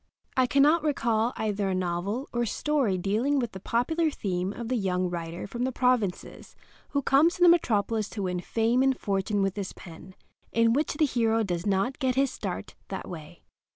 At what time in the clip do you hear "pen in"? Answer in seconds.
9.73-10.73